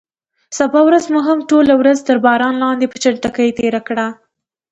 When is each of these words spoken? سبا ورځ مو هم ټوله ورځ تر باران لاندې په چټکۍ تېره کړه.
سبا 0.57 0.79
ورځ 0.87 1.03
مو 1.13 1.19
هم 1.27 1.39
ټوله 1.49 1.73
ورځ 1.81 1.97
تر 2.07 2.17
باران 2.25 2.55
لاندې 2.63 2.85
په 2.91 2.97
چټکۍ 3.03 3.49
تېره 3.59 3.81
کړه. 3.87 4.07